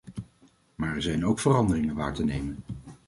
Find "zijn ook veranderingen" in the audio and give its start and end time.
1.01-1.95